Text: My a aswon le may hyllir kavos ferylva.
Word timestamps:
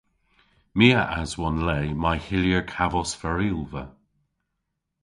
My 0.77 0.87
a 1.01 1.03
aswon 1.21 1.57
le 1.67 1.79
may 2.01 2.19
hyllir 2.25 2.63
kavos 2.73 3.11
ferylva. 3.21 3.83